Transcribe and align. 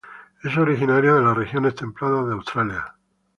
Es 0.43 0.57
originario 0.57 1.13
de 1.13 1.21
las 1.21 1.37
regiones 1.37 1.75
templadas 1.75 2.25
de 2.25 2.33
Australia. 2.33 2.95